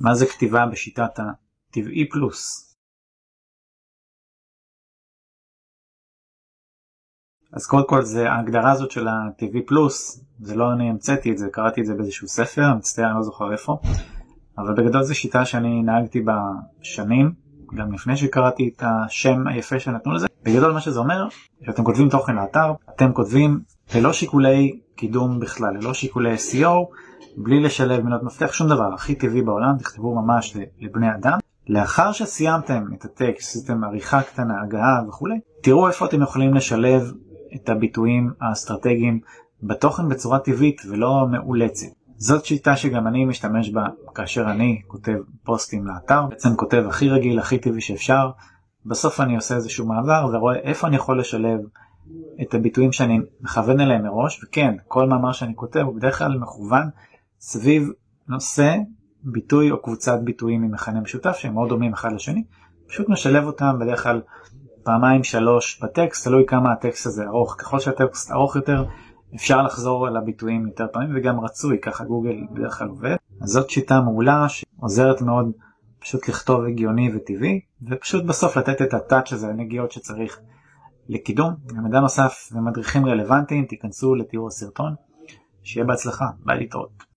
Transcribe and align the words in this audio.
מה 0.00 0.14
זה 0.14 0.26
כתיבה 0.26 0.66
בשיטת 0.66 1.18
הטבעי 1.18 2.08
פלוס? 2.08 2.66
אז 7.52 7.66
קודם 7.66 7.86
כל 7.86 8.02
זה 8.02 8.30
ההגדרה 8.30 8.72
הזאת 8.72 8.90
של 8.90 9.08
ה-TV 9.08 9.58
פלוס, 9.66 10.24
זה 10.40 10.56
לא 10.56 10.72
אני 10.72 10.90
המצאתי 10.90 11.32
את 11.32 11.38
זה, 11.38 11.48
קראתי 11.52 11.80
את 11.80 11.86
זה 11.86 11.94
באיזשהו 11.94 12.28
ספר, 12.28 12.74
מצטער, 12.74 13.06
אני 13.06 13.16
לא 13.16 13.22
זוכר 13.22 13.52
איפה, 13.52 13.78
אבל 14.58 14.74
בגדול 14.74 15.02
זו 15.02 15.14
שיטה 15.14 15.44
שאני 15.44 15.82
נהגתי 15.82 16.20
בה 16.20 16.38
שנים, 16.82 17.32
גם 17.74 17.92
לפני 17.92 18.16
שקראתי 18.16 18.70
את 18.76 18.82
השם 18.86 19.46
היפה 19.46 19.80
שנתנו 19.80 20.12
לזה. 20.12 20.26
בגדול 20.42 20.72
מה 20.72 20.80
שזה 20.80 20.98
אומר, 20.98 21.28
שאתם 21.66 21.84
כותבים 21.84 22.08
תוכן 22.08 22.36
לאתר, 22.36 22.72
אתם 22.96 23.12
כותבים 23.12 23.60
ללא 23.94 24.12
שיקולי 24.12 24.80
קידום 24.96 25.40
בכלל, 25.40 25.74
ללא 25.74 25.94
שיקולי 25.94 26.34
SEO, 26.34 26.94
בלי 27.36 27.60
לשלב 27.60 28.04
מילות 28.04 28.22
מפתח, 28.22 28.52
שום 28.52 28.68
דבר, 28.68 28.94
הכי 28.94 29.14
טבעי 29.14 29.42
בעולם, 29.42 29.78
תכתבו 29.78 30.14
ממש 30.22 30.56
לבני 30.80 31.14
אדם. 31.14 31.38
לאחר 31.68 32.12
שסיימתם 32.12 32.84
את 32.94 33.04
הטקסט, 33.04 33.56
עשיתם 33.56 33.84
עריכה 33.84 34.22
קטנה, 34.22 34.62
הגעה 34.62 35.00
וכולי, 35.08 35.40
תראו 35.62 35.88
איפה 35.88 36.06
אתם 36.06 36.22
יכולים 36.22 36.54
לשלב 36.54 37.12
את 37.54 37.68
הביטויים 37.68 38.30
האסטרטגיים 38.40 39.20
בתוכן 39.62 40.08
בצורה 40.08 40.38
טבעית 40.38 40.82
ולא 40.88 41.26
מאולצת. 41.30 41.86
זאת 42.16 42.44
שיטה 42.44 42.76
שגם 42.76 43.06
אני 43.06 43.24
משתמש 43.24 43.70
בה 43.70 43.86
כאשר 44.14 44.50
אני 44.50 44.82
כותב 44.86 45.16
פוסטים 45.44 45.86
לאתר, 45.86 46.26
בעצם 46.26 46.56
כותב 46.56 46.84
הכי 46.88 47.08
רגיל, 47.08 47.38
הכי 47.38 47.58
טבעי 47.58 47.80
שאפשר, 47.80 48.30
בסוף 48.86 49.20
אני 49.20 49.36
עושה 49.36 49.54
איזשהו 49.54 49.86
מעבר 49.86 50.26
ורואה 50.32 50.56
איפה 50.56 50.86
אני 50.86 50.96
יכול 50.96 51.20
לשלב 51.20 51.60
את 52.42 52.54
הביטויים 52.54 52.92
שאני 52.92 53.18
מכוון 53.40 53.80
אליהם 53.80 54.02
מראש, 54.02 54.44
וכן, 54.44 54.74
כל 54.88 55.08
מאמר 55.08 55.32
שאני 55.32 55.52
כותב 55.56 55.80
הוא 55.80 55.94
בדרך 55.94 56.18
כלל 56.18 56.38
מכוון 56.38 56.88
סביב 57.40 57.90
נושא, 58.28 58.76
ביטוי 59.22 59.70
או 59.70 59.82
קבוצת 59.82 60.18
ביטויים 60.24 60.62
ממכנה 60.62 61.00
משותף 61.00 61.36
שהם 61.36 61.54
מאוד 61.54 61.68
דומים 61.68 61.92
אחד 61.92 62.12
לשני, 62.12 62.44
פשוט 62.86 63.08
משלב 63.08 63.44
אותם 63.44 63.76
בדרך 63.80 64.02
כלל 64.02 64.20
פעמיים 64.82 65.24
שלוש 65.24 65.80
בטקסט, 65.82 66.24
תלוי 66.24 66.46
כמה 66.46 66.72
הטקסט 66.72 67.06
הזה 67.06 67.24
ארוך. 67.24 67.56
ככל 67.58 67.80
שהטקסט 67.80 68.30
ארוך 68.30 68.56
יותר, 68.56 68.84
אפשר 69.34 69.62
לחזור 69.62 70.06
על 70.06 70.16
הביטויים 70.16 70.66
יותר 70.66 70.86
פעמים, 70.92 71.10
וגם 71.14 71.40
רצוי, 71.40 71.78
ככה 71.80 72.04
גוגל 72.04 72.36
בדרך 72.52 72.78
כלל 72.78 72.88
עובד. 72.88 73.16
אז 73.40 73.48
זאת 73.48 73.70
שיטה 73.70 74.00
מעולה 74.00 74.46
שעוזרת 74.48 75.22
מאוד 75.22 75.50
פשוט 75.98 76.28
לכתוב 76.28 76.64
הגיוני 76.64 77.10
וטבעי, 77.14 77.60
ופשוט 77.90 78.24
בסוף 78.24 78.56
לתת 78.56 78.82
את 78.82 78.94
הטאץ' 78.94 79.32
הזה, 79.32 79.48
הנגיעות 79.48 79.92
שצריך 79.92 80.40
לקידום. 81.08 81.54
ומידע 81.68 82.00
נוסף 82.00 82.48
ומדריכים 82.52 83.06
רלוונטיים, 83.06 83.64
תיכנסו 83.64 84.14
לתיאור 84.14 84.48
הסרטון. 84.48 84.94
שיהיה 85.62 85.86
בהצלחה, 85.86 86.26
ביי 86.44 86.58
להתראות. 86.58 87.09